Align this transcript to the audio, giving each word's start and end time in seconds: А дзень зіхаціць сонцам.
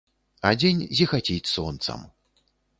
А 0.49 0.53
дзень 0.61 0.81
зіхаціць 1.01 1.51
сонцам. 1.53 2.05